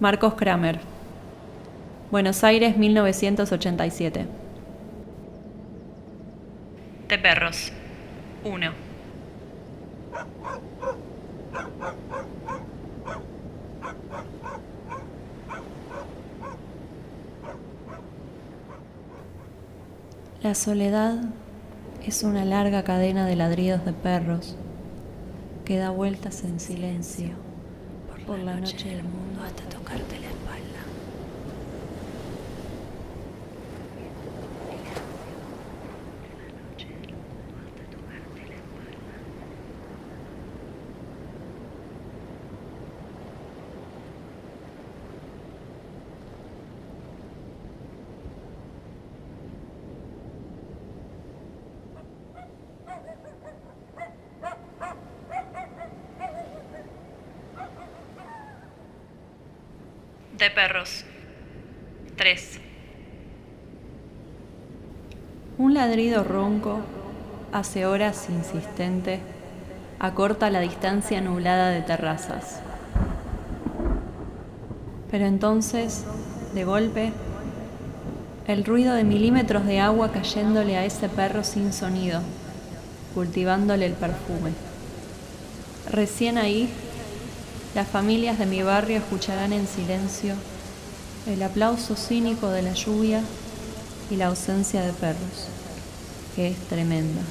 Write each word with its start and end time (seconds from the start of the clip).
Marcos 0.00 0.34
Kramer. 0.34 0.80
Buenos 2.10 2.42
Aires, 2.42 2.76
1987. 2.76 4.26
De 7.08 7.18
perros. 7.18 7.72
1. 8.44 8.72
La 20.42 20.54
soledad 20.56 21.20
es 22.04 22.24
una 22.24 22.44
larga 22.44 22.82
cadena 22.82 23.26
de 23.26 23.36
ladridos 23.36 23.84
de 23.84 23.92
perros 23.92 24.56
que 25.64 25.78
da 25.78 25.90
vueltas 25.90 26.42
en 26.42 26.58
silencio 26.58 27.53
por 28.26 28.38
la 28.38 28.54
noche 28.56 28.88
del 28.88 29.02
mundo 29.02 29.42
hasta 29.42 29.64
tocarte 29.64 30.18
la 30.18 30.28
espalda. 30.28 30.93
De 60.44 60.50
perros. 60.50 61.04
3. 62.18 62.60
Un 65.56 65.72
ladrido 65.72 66.22
ronco, 66.22 66.80
hace 67.50 67.86
horas 67.86 68.26
insistente, 68.28 69.20
acorta 69.98 70.50
la 70.50 70.60
distancia 70.60 71.22
nublada 71.22 71.70
de 71.70 71.80
terrazas. 71.80 72.60
Pero 75.10 75.24
entonces, 75.24 76.04
de 76.52 76.64
golpe, 76.64 77.12
el 78.46 78.66
ruido 78.66 78.92
de 78.92 79.04
milímetros 79.04 79.64
de 79.64 79.80
agua 79.80 80.12
cayéndole 80.12 80.76
a 80.76 80.84
ese 80.84 81.08
perro 81.08 81.42
sin 81.42 81.72
sonido, 81.72 82.20
cultivándole 83.14 83.86
el 83.86 83.94
perfume. 83.94 84.50
Recién 85.90 86.36
ahí, 86.36 86.68
las 87.74 87.88
familias 87.88 88.38
de 88.38 88.46
mi 88.46 88.62
barrio 88.62 88.98
escucharán 88.98 89.52
en 89.52 89.66
silencio 89.66 90.34
el 91.26 91.42
aplauso 91.42 91.96
cínico 91.96 92.48
de 92.50 92.62
la 92.62 92.72
lluvia 92.72 93.22
y 94.10 94.16
la 94.16 94.26
ausencia 94.26 94.82
de 94.82 94.92
perros, 94.92 95.48
que 96.36 96.48
es 96.48 96.56
tremenda. 96.68 97.22